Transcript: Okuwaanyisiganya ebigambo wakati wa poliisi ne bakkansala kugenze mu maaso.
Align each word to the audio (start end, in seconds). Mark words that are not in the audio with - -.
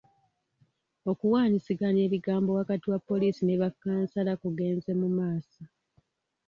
Okuwaanyisiganya 1.11 2.01
ebigambo 2.07 2.51
wakati 2.59 2.85
wa 2.91 2.99
poliisi 3.07 3.41
ne 3.45 3.55
bakkansala 3.61 4.31
kugenze 4.41 4.91
mu 4.99 5.07
maaso. 5.17 5.63